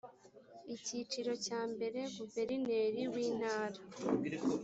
[0.75, 3.79] icyiciro cya mbere guverineri w intara